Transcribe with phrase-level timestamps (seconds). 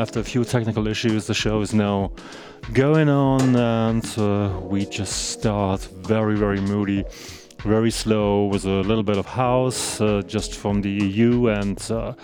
[0.00, 2.10] after a few technical issues, the show is now
[2.72, 7.04] going on, and uh, we just start very, very moody,
[7.64, 12.14] very slow, with a little bit of house uh, just from the EU, and uh,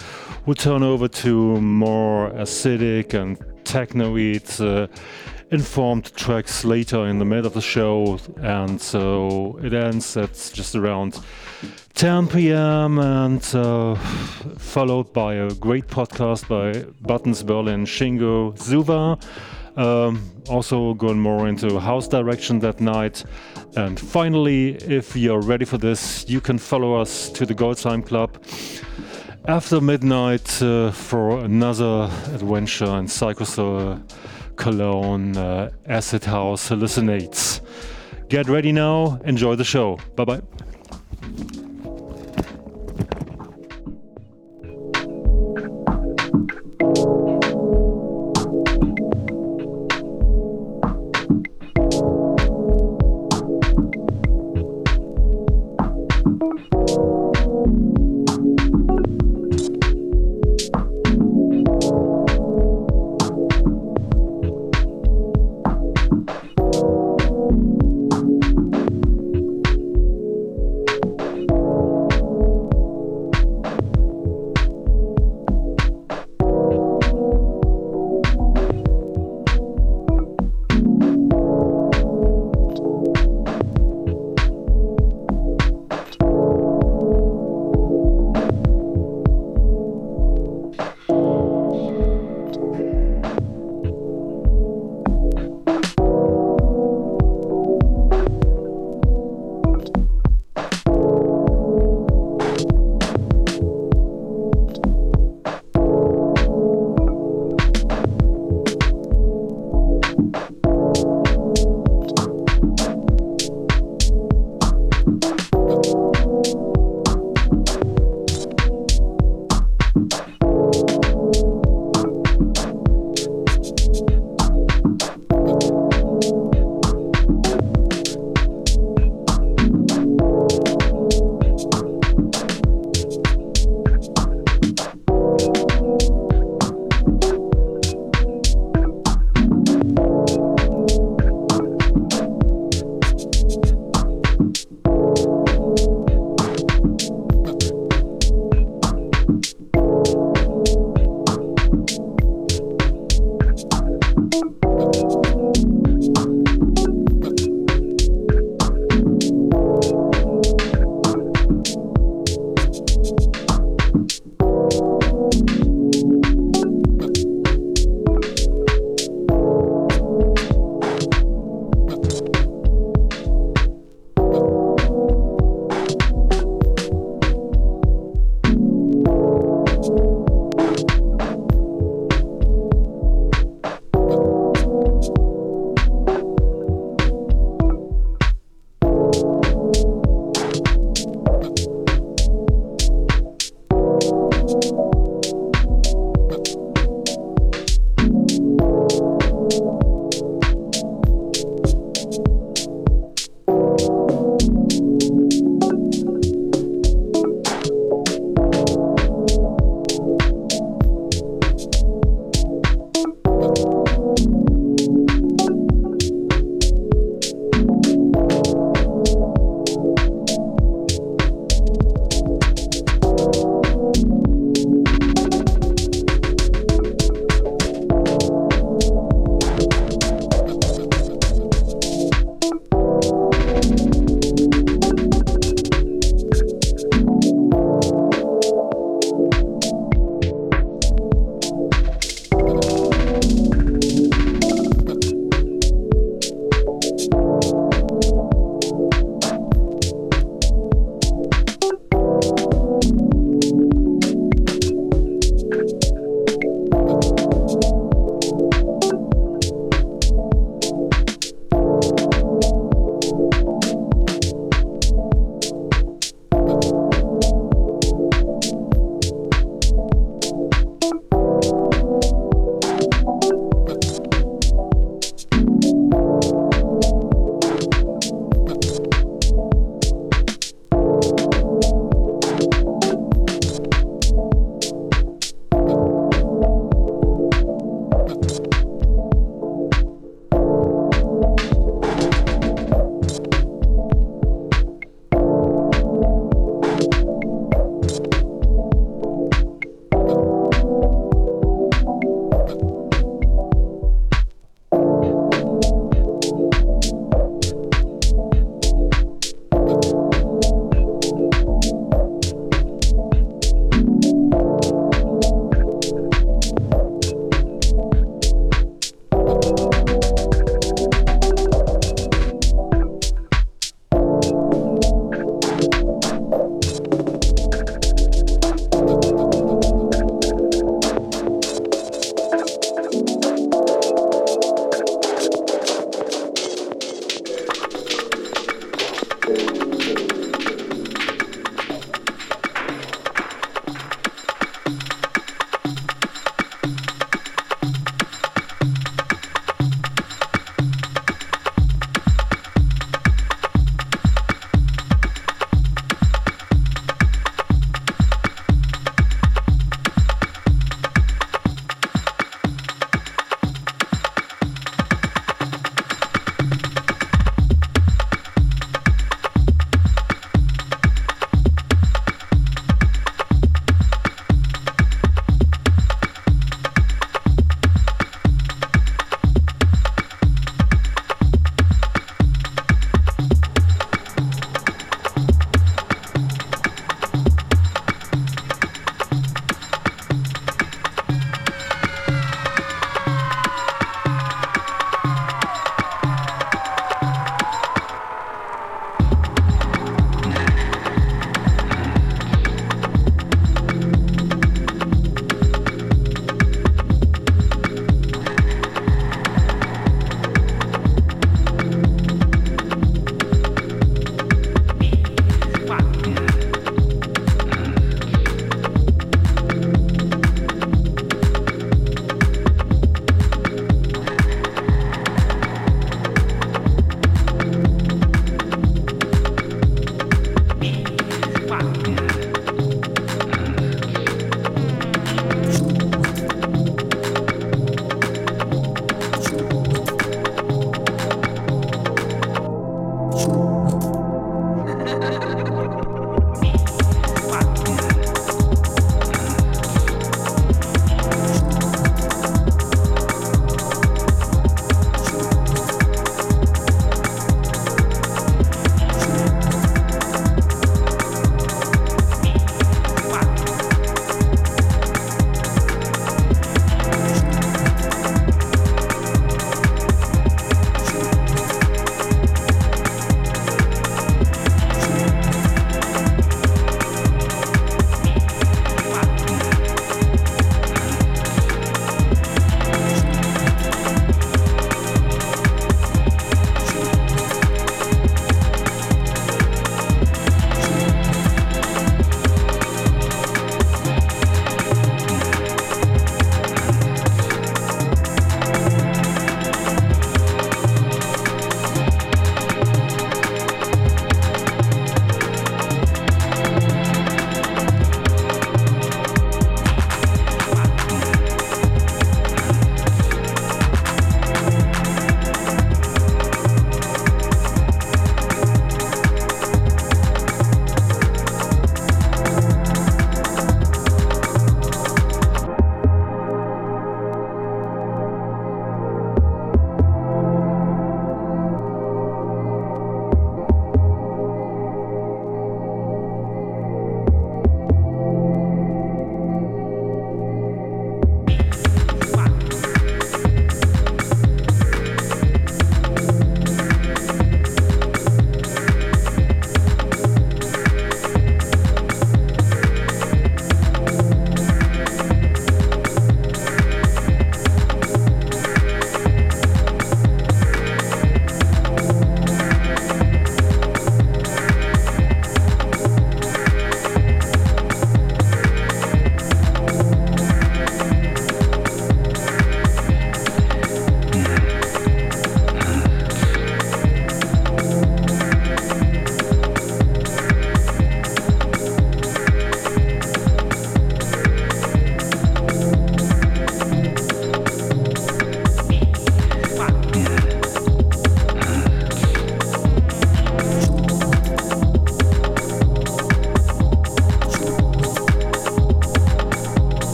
[0.46, 4.86] we'll turn over to more acidic and technoid uh,
[5.50, 10.74] informed tracks later in the middle of the show, and so it ends at just
[10.74, 11.20] around
[11.94, 12.98] 10 p.m.
[12.98, 13.94] and uh,
[14.58, 19.22] followed by a great podcast by Buttons Berlin Shingo Zuva.
[19.76, 23.24] Um, also going more into house direction that night.
[23.76, 28.42] And finally, if you're ready for this, you can follow us to the Goldsheim Club
[29.48, 34.02] after midnight uh, for another adventure in Psychosol
[34.56, 37.60] Cologne uh, Acid House Hallucinates.
[38.28, 39.98] Get ready now, enjoy the show.
[40.16, 40.40] Bye bye.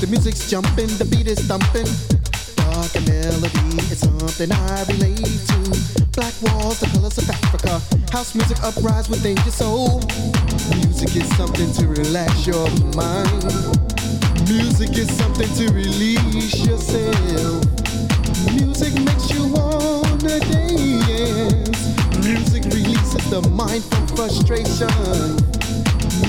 [0.00, 1.84] The music's jumping, the beat is thumping.
[2.56, 5.60] Dark melody is something I relate to.
[6.16, 7.82] Black walls, the colors of Africa.
[8.10, 10.00] House music uprise within your soul.
[10.80, 12.64] Music is something to relax your
[12.96, 13.44] mind.
[14.48, 17.60] Music is something to release yourself.
[18.56, 21.76] Music makes you wanna dance.
[22.24, 24.88] Music releases the mind from frustration.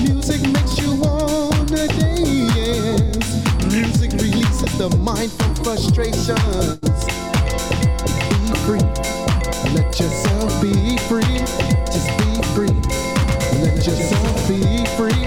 [0.04, 2.91] Music makes you wanna dance.
[4.62, 6.78] Music the mind from frustrations.
[7.98, 8.78] Be free.
[9.74, 11.38] Let yourself be free.
[11.90, 12.70] Just be free.
[13.58, 15.24] Let yourself be free.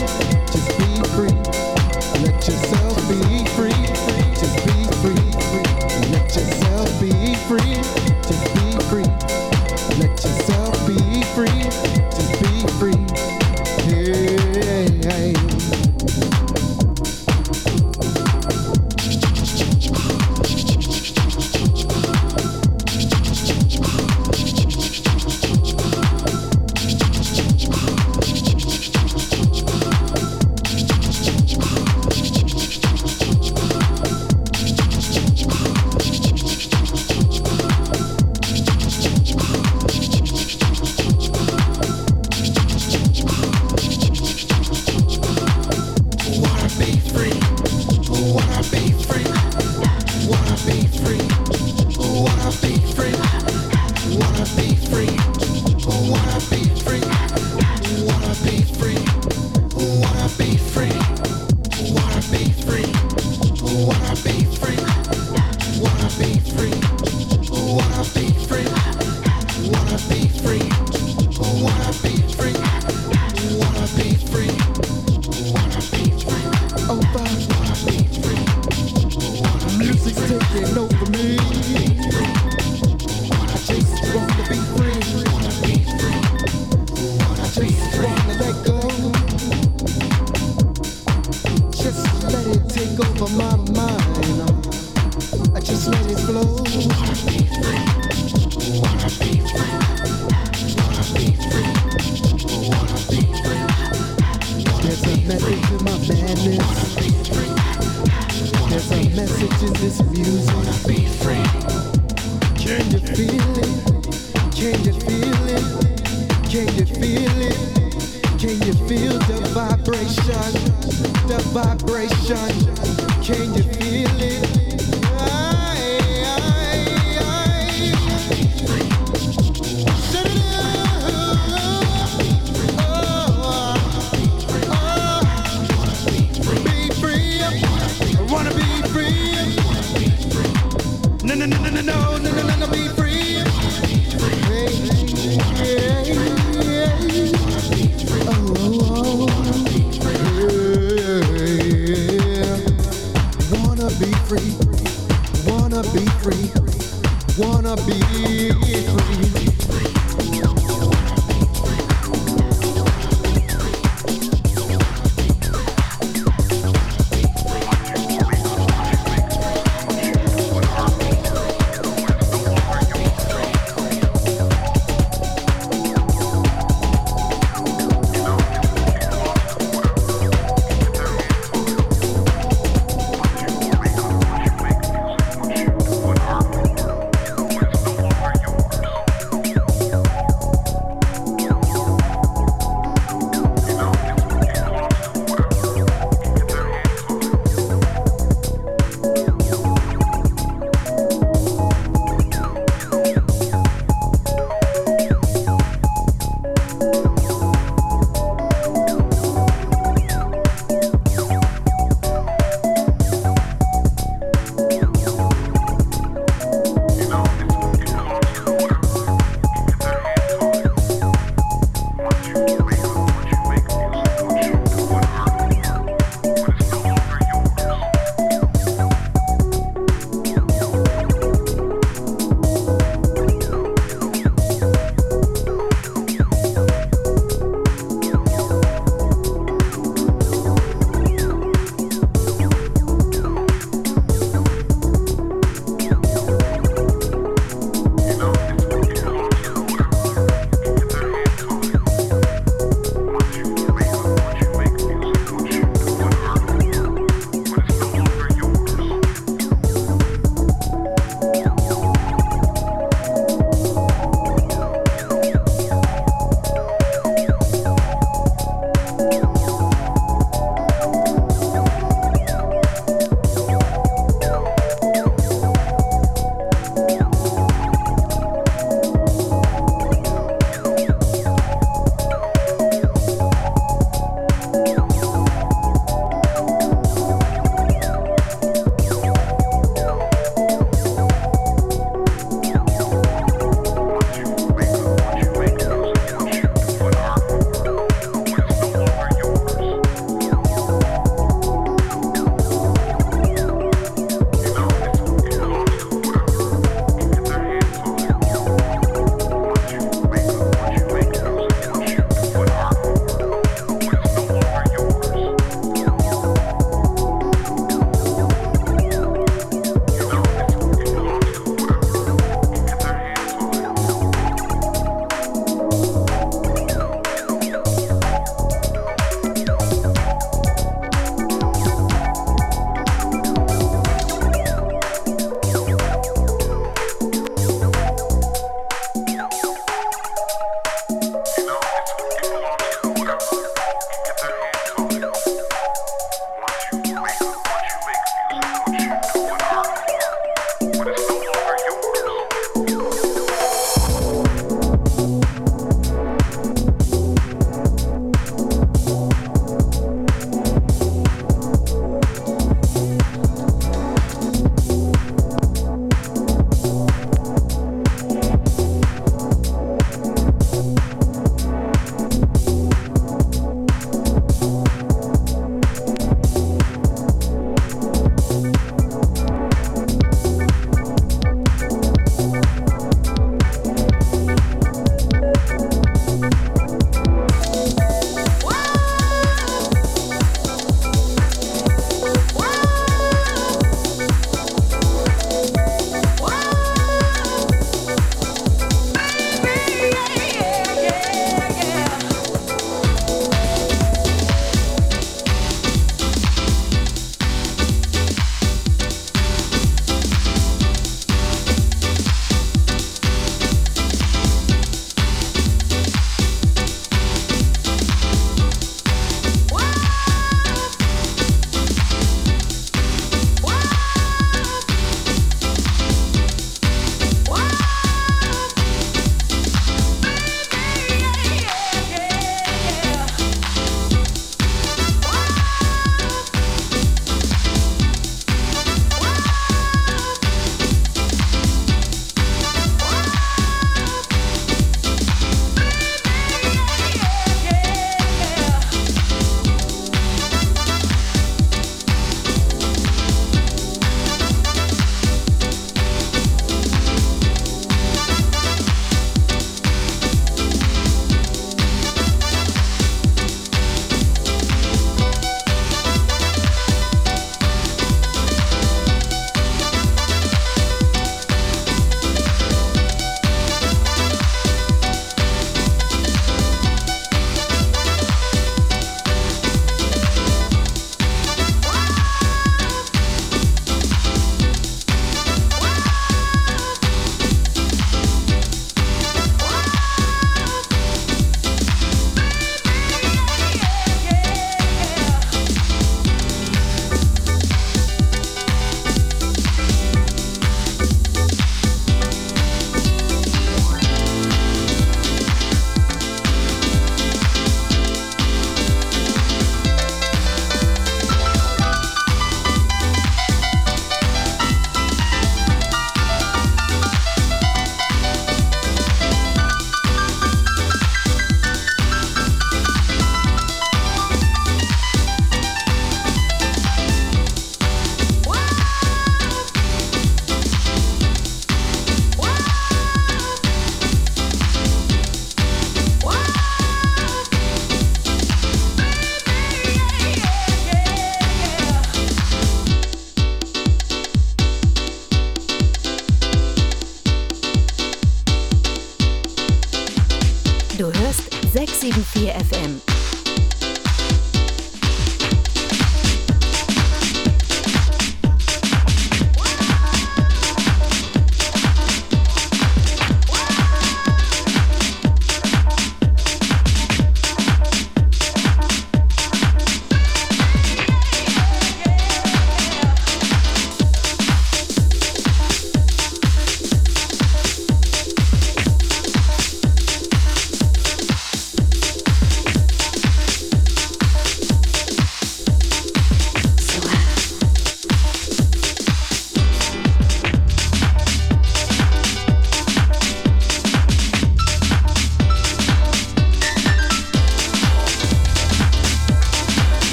[0.52, 1.36] Just be free.
[2.24, 3.20] Let yourself be
[3.56, 3.76] free.
[4.40, 5.26] Just be free.
[6.12, 8.05] Let yourself be free.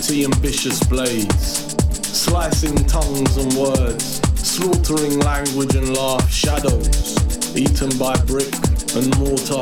[0.00, 1.76] Celebrity ambitious blades.
[2.06, 7.16] Slicing tongues and words, slaughtering language and laugh shadows,
[7.56, 8.52] eaten by brick
[8.96, 9.60] and mortar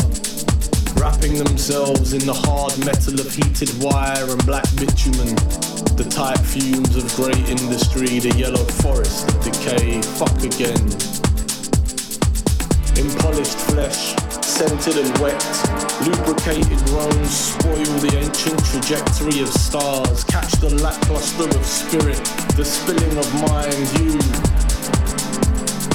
[0.98, 5.34] wrapping themselves in the hard metal of heated wire and black bitumen.
[5.94, 10.82] The tight fumes of great industry, the yellow forest of decay, fuck again.
[12.98, 14.17] In polished flesh,
[14.58, 15.40] scented and wet,
[16.04, 22.18] lubricated roans spoil the ancient trajectory of stars, catch the lackluster of spirit,
[22.56, 24.18] the spilling of mind, you.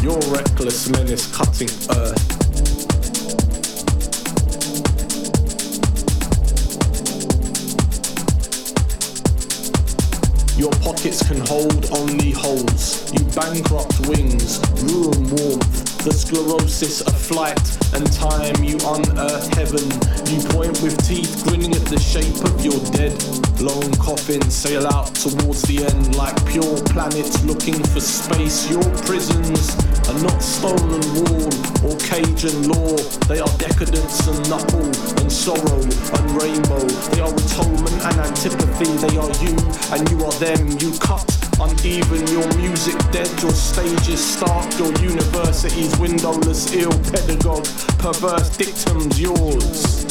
[0.02, 2.24] Your reckless menace cutting earth.
[10.58, 13.12] Your pockets can hold only holes.
[13.12, 16.04] You bankrupt wings, ruin warmth.
[16.06, 18.64] The sclerosis of flight and time.
[18.64, 19.86] You unearth heaven.
[20.30, 23.18] You point with teeth, grinning at the shape of your dead.
[23.60, 28.70] Lone coffins sail out towards the end like pure planets looking for space.
[28.70, 29.76] Your prisons
[30.10, 31.48] are not stolen wall
[31.86, 32.98] or Cajun law.
[33.28, 34.86] They are decadence and knuckle
[35.22, 36.84] and sorrow and rainbow.
[37.14, 38.92] They are atonement and antipathy.
[39.06, 39.56] They are you
[39.94, 40.68] and you are them.
[40.80, 42.26] You cut uneven.
[42.28, 43.30] Your music dead.
[43.42, 44.68] Your stages stark.
[44.80, 47.66] Your university's windowless ill pedagogue.
[48.00, 50.04] Perverse dictums yours.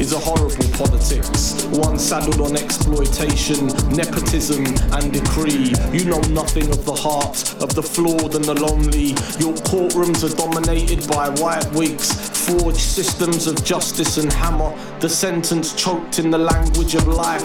[0.00, 4.64] is a horrible politics, one saddled on exploitation, nepotism,
[4.94, 5.74] and decree.
[5.92, 9.14] You know nothing of the heart, of the flawed and the lonely.
[9.38, 15.72] Your courtrooms are dominated by white wigs, forged systems of justice and hammer, the sentence
[15.74, 17.44] choked in the language of life.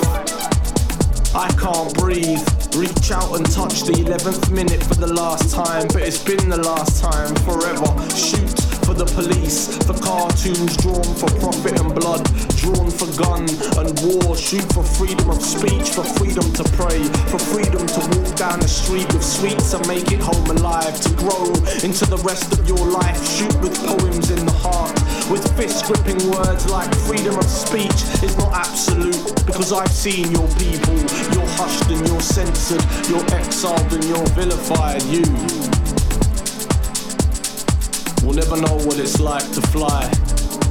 [1.35, 2.41] I can't breathe.
[2.75, 6.57] Reach out and touch the 11th minute for the last time, but it's been the
[6.57, 7.85] last time forever.
[8.15, 12.21] Shoot for the police, for cartoons drawn for profit and blood,
[12.61, 13.49] drawn for gun
[13.81, 14.38] and war.
[14.38, 17.01] Shoot for freedom of speech, for freedom to pray,
[17.33, 21.09] for freedom to walk down the street with sweets and make it home alive, to
[21.17, 21.49] grow
[21.81, 23.17] into the rest of your life.
[23.25, 24.93] Shoot with poems in the heart,
[25.33, 29.17] with fist gripping words like freedom of speech is not absolute,
[29.49, 30.93] because I've seen your people.
[31.33, 35.01] You're hushed and you're censored, you're exiled and you're vilified.
[35.09, 35.25] You
[38.24, 40.09] will never know what it's like to fly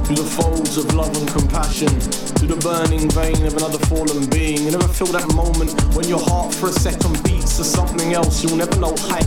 [0.05, 1.89] through the folds of love and compassion,
[2.37, 4.63] through the burning vein of another fallen being.
[4.63, 8.43] You never feel that moment when your heart for a second beats to something else.
[8.43, 9.25] You'll never know hype.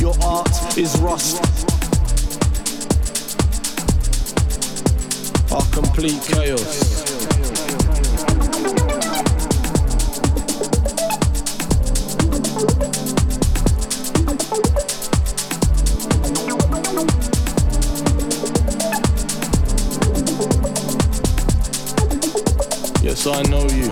[0.00, 1.38] Your art is rust.
[5.52, 6.99] Our complete chaos.
[23.32, 23.88] I know you.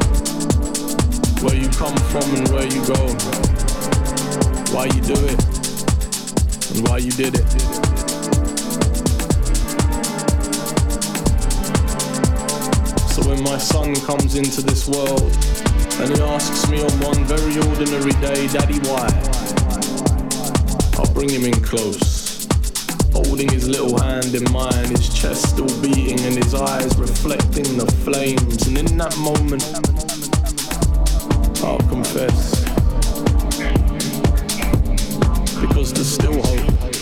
[1.42, 2.98] Where you come from and where you go.
[4.74, 5.40] Why you do it.
[6.70, 7.48] And why you did it.
[13.12, 15.32] So when my son comes into this world
[16.00, 19.06] and he asks me on one very ordinary day, Daddy, why?
[20.98, 22.07] I'll bring him in close
[23.38, 27.86] holding his little hand in mine, his chest still beating and his eyes reflecting the
[28.04, 28.66] flames.
[28.66, 29.62] And in that moment,
[31.62, 32.64] I'll confess.
[35.60, 36.97] Because there's still hope,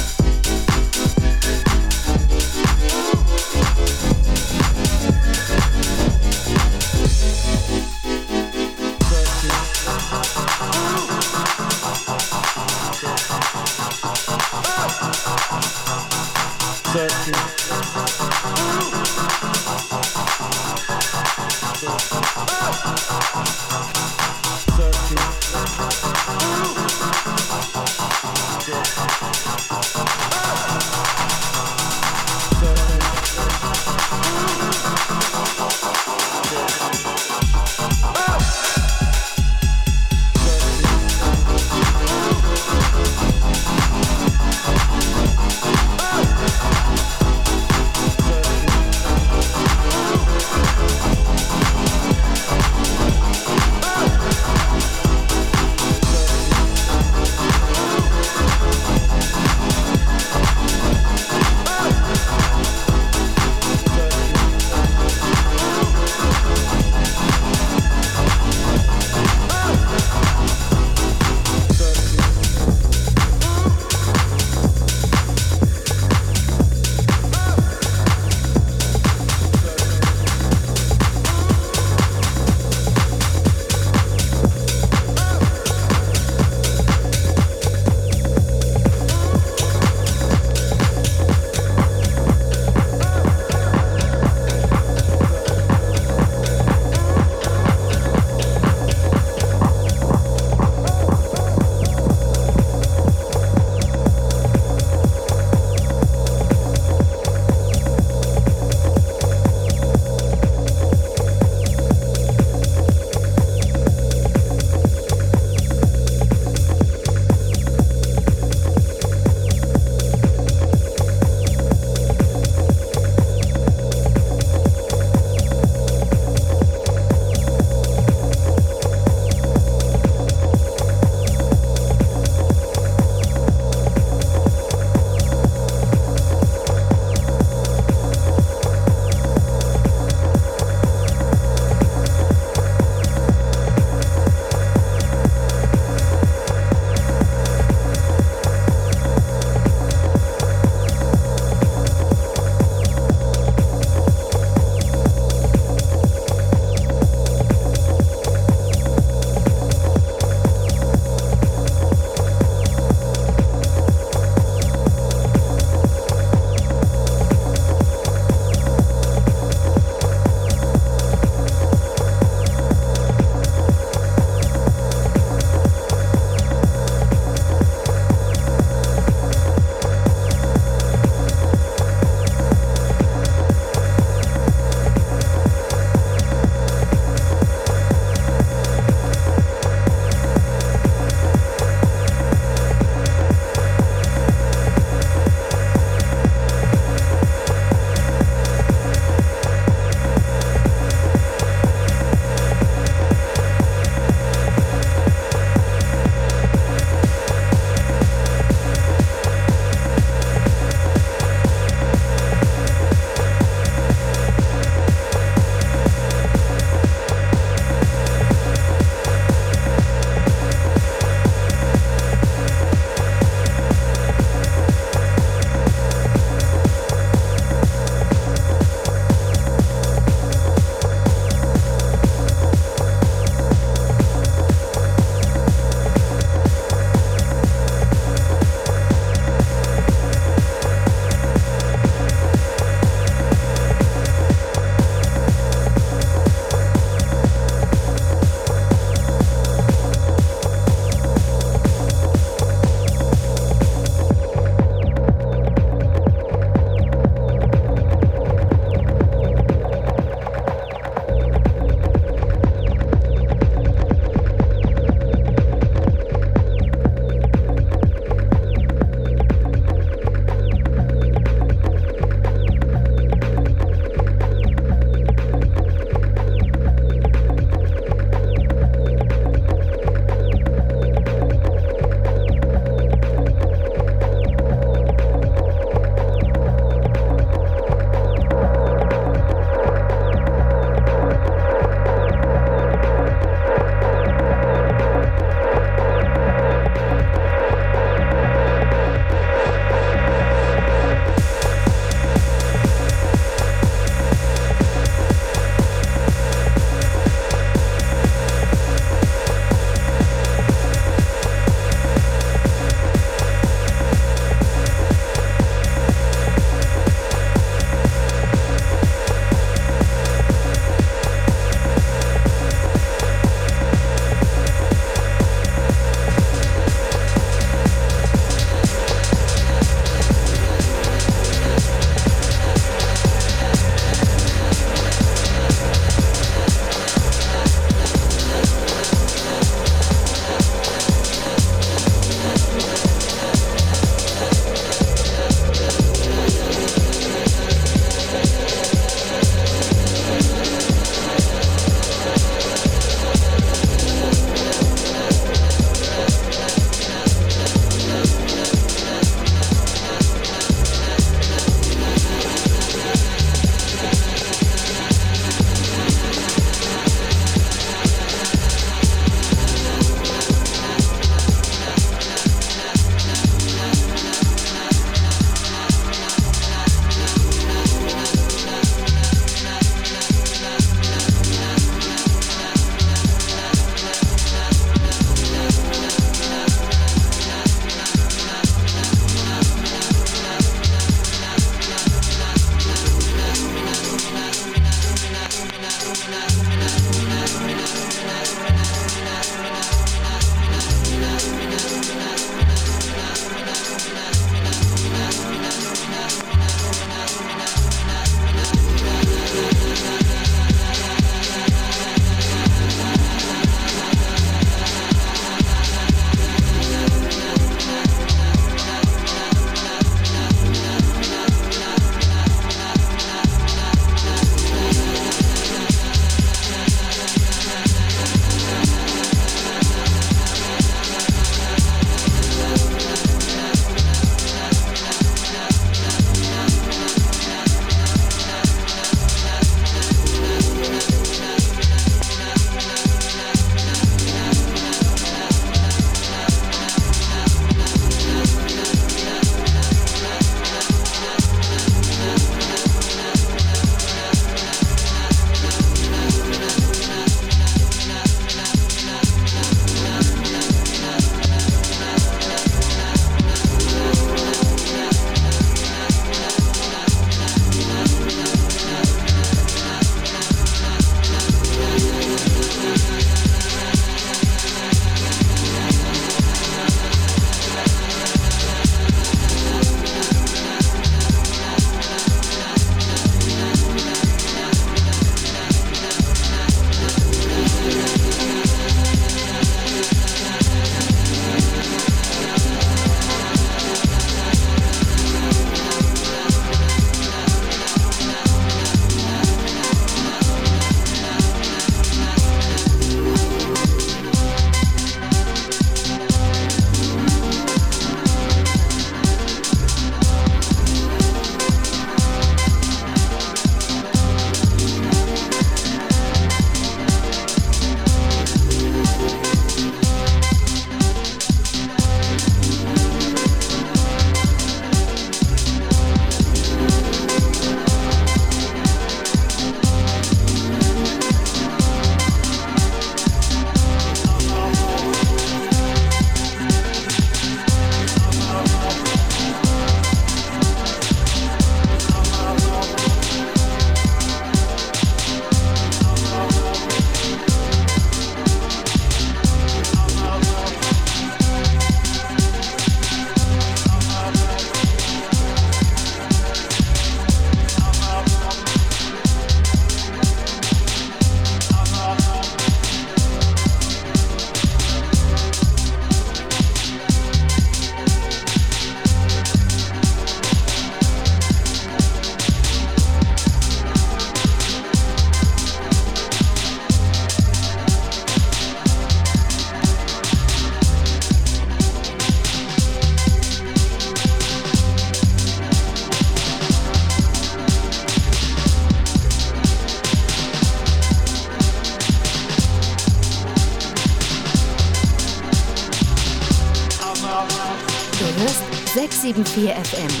[599.13, 600.00] 674 FM.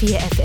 [0.00, 0.35] 674 FM.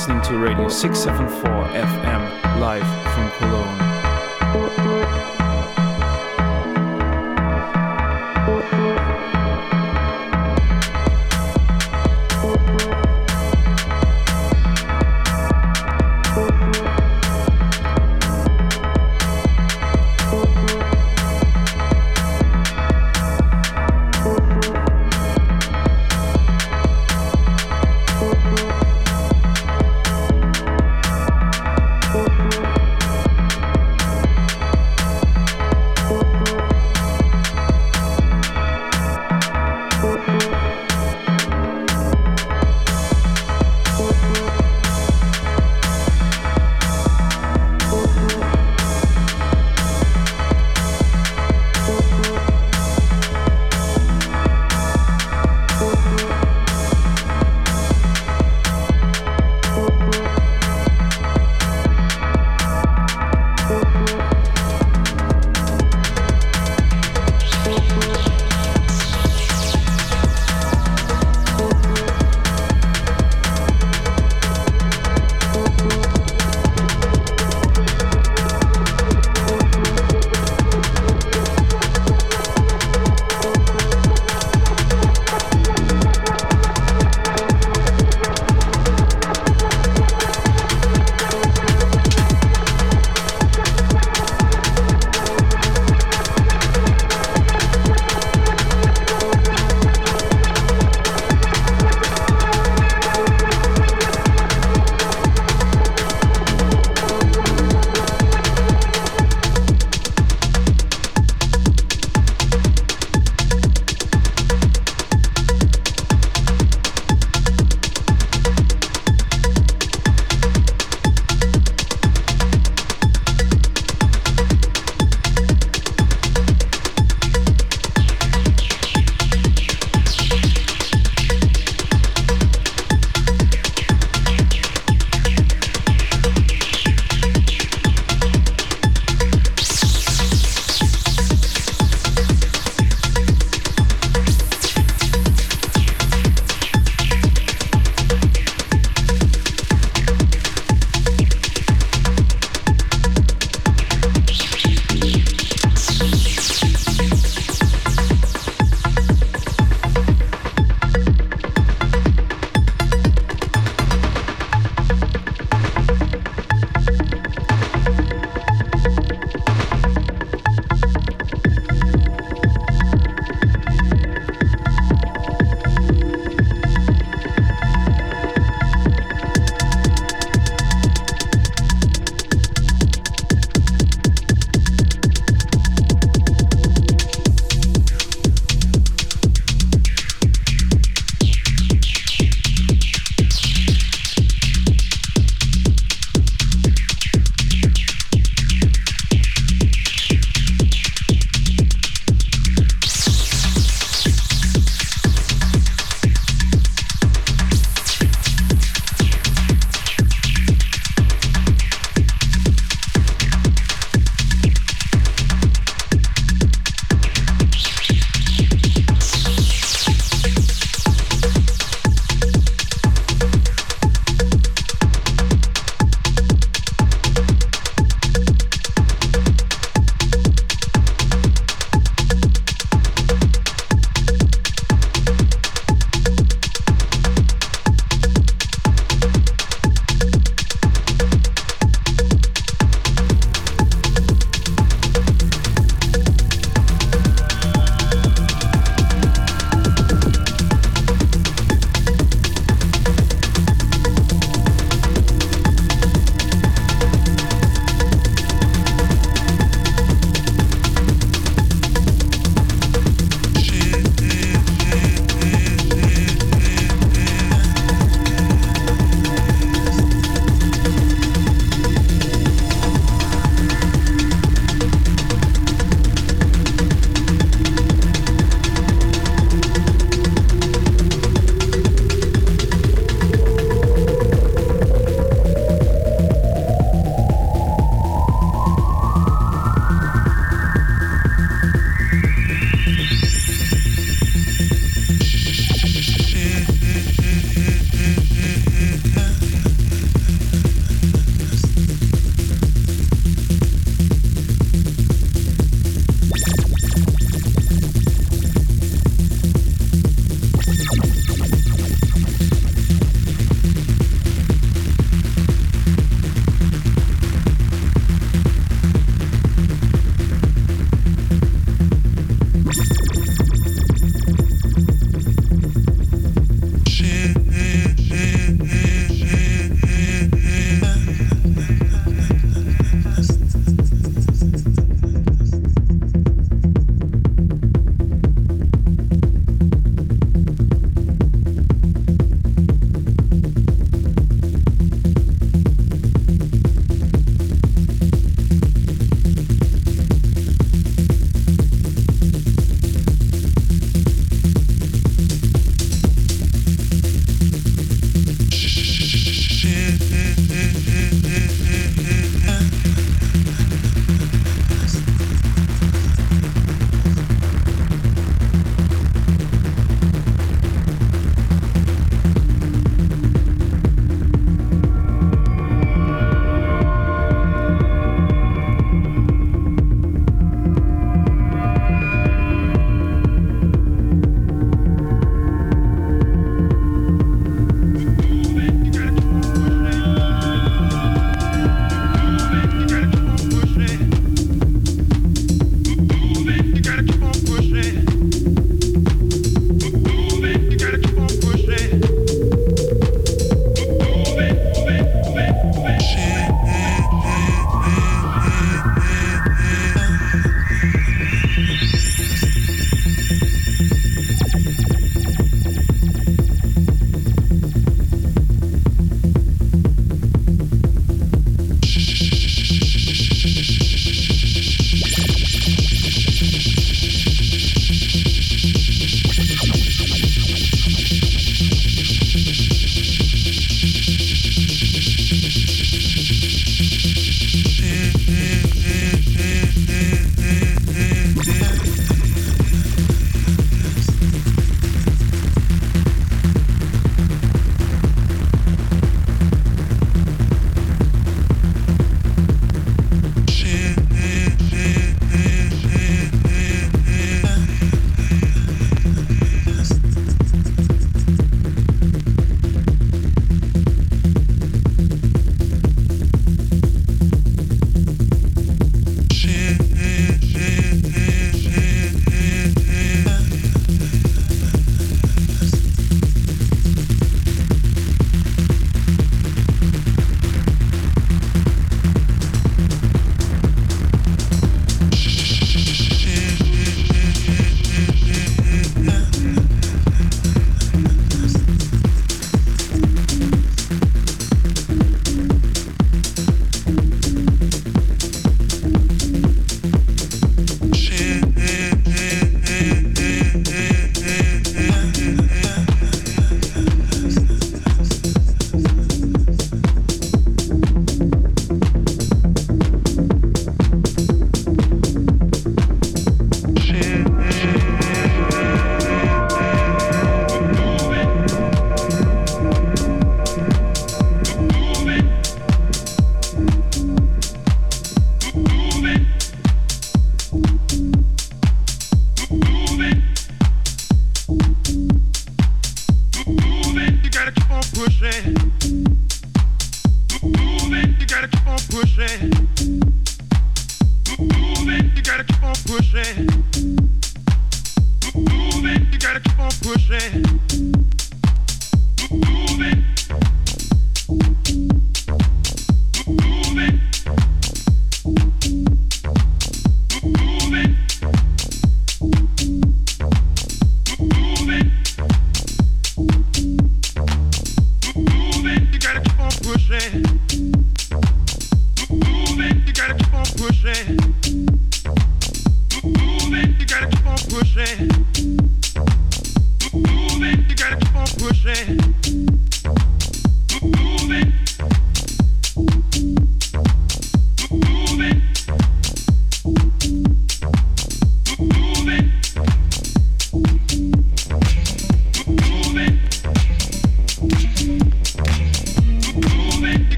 [0.00, 3.79] Listening to Radio 674 FM live from Cologne.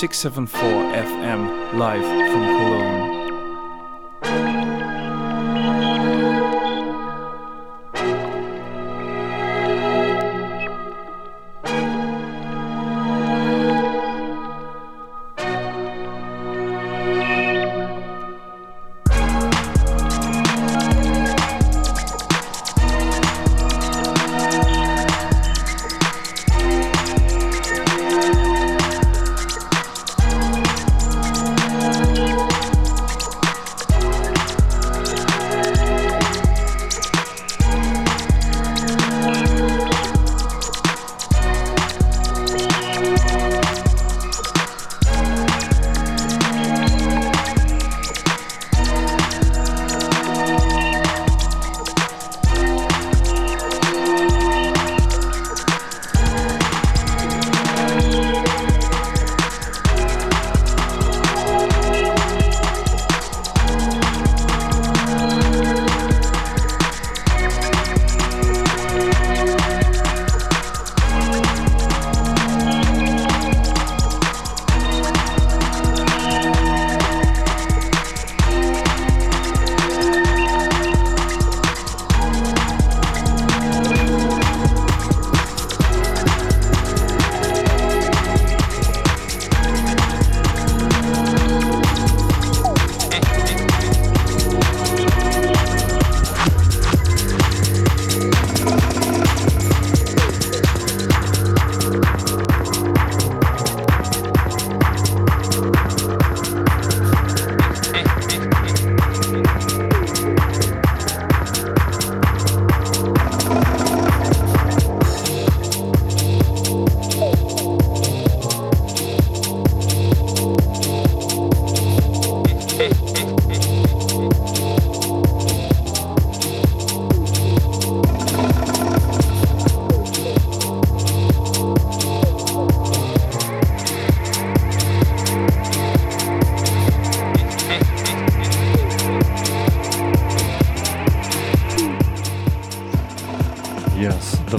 [0.00, 2.00] 674 FM live
[2.32, 2.49] from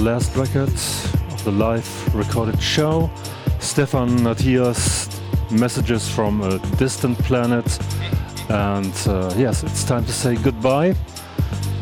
[0.01, 3.11] last record of the live recorded show.
[3.59, 5.07] Stephane Attias,
[5.51, 7.79] messages from a distant planet.
[8.49, 10.95] And uh, yes, it's time to say goodbye.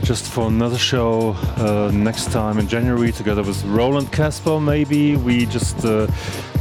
[0.04, 5.16] Just for another show uh, next time in January, together with Roland Casper, maybe.
[5.16, 6.08] We just uh,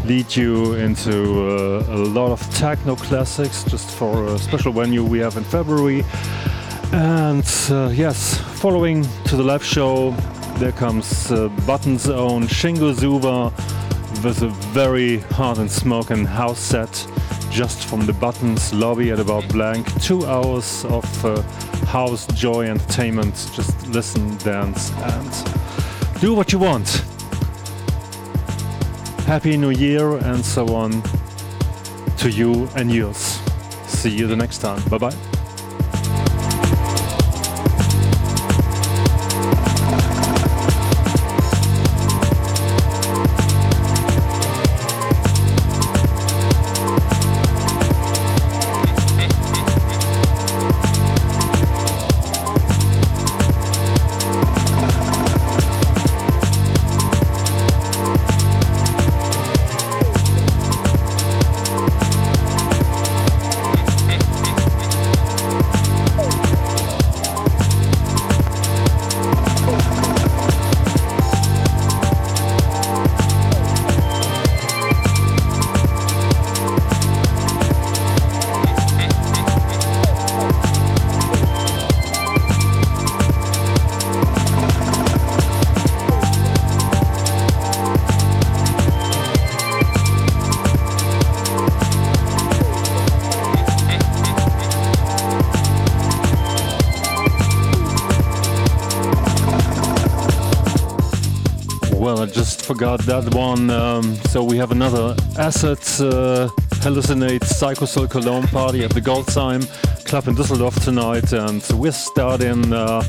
[0.04, 5.18] lead you into uh, a lot of techno classics just for a special venue we
[5.18, 6.04] have in February.
[6.92, 10.14] And uh, yes, following to the live show,
[10.58, 13.52] there comes uh, Button's own Shingo Zuba
[14.24, 17.06] with a very hard and smoking house set
[17.50, 19.86] just from the Buttons lobby at about blank.
[20.02, 21.40] Two hours of uh,
[21.86, 23.34] house joy entertainment.
[23.54, 27.04] Just listen, dance, and do what you want.
[29.26, 31.02] Happy New Year and so on
[32.16, 33.40] to you and yours.
[33.86, 34.82] See you the next time.
[34.88, 35.37] Bye bye.
[102.78, 103.70] Forgot that one.
[103.70, 106.46] Um, so we have another Acid uh,
[106.84, 109.66] Hallucinate Psychosol Cologne party at the Goldsheim
[110.04, 113.02] Club in Düsseldorf tonight, and we're starting uh,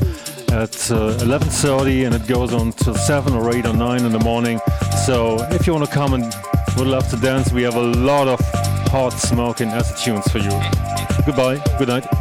[0.50, 0.74] at
[1.22, 4.58] 11:30, uh, and it goes on till 7 or 8 or 9 in the morning.
[5.06, 6.24] So if you want to come and
[6.76, 8.40] would love to dance, we have a lot of
[8.90, 10.56] hot smoking acid tunes for you.
[11.24, 11.62] Goodbye.
[11.78, 12.19] Good night.